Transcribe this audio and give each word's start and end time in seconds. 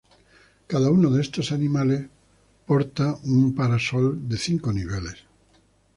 Cada 0.67 0.89
uno 0.89 1.11
de 1.11 1.21
estos 1.21 1.51
animales 1.51 2.09
porta 2.65 3.07
un 3.23 3.53
parasol 3.59 4.27
de 4.27 4.37
cinco 4.39 4.73
niveles. 4.73 5.19